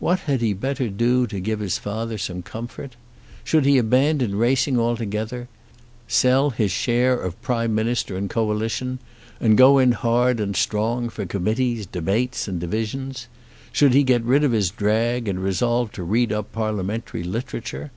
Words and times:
What 0.00 0.18
had 0.26 0.40
he 0.40 0.52
better 0.52 0.88
do 0.88 1.28
to 1.28 1.38
give 1.38 1.60
his 1.60 1.78
father 1.78 2.18
some 2.18 2.42
comfort? 2.42 2.96
Should 3.44 3.64
he 3.64 3.78
abandon 3.78 4.34
racing 4.34 4.76
altogether, 4.80 5.46
sell 6.08 6.50
his 6.50 6.72
share 6.72 7.14
of 7.16 7.40
Prime 7.40 7.72
Minister 7.72 8.16
and 8.16 8.28
Coalition, 8.28 8.98
and 9.40 9.56
go 9.56 9.78
in 9.78 9.92
hard 9.92 10.40
and 10.40 10.56
strong 10.56 11.08
for 11.08 11.24
committees, 11.24 11.86
debates, 11.86 12.48
and 12.48 12.58
divisions? 12.58 13.28
Should 13.70 13.94
he 13.94 14.02
get 14.02 14.24
rid 14.24 14.42
of 14.42 14.50
his 14.50 14.72
drag, 14.72 15.28
and 15.28 15.38
resolve 15.40 15.92
to 15.92 16.02
read 16.02 16.32
up 16.32 16.50
parliamentary 16.50 17.22
literature? 17.22 17.92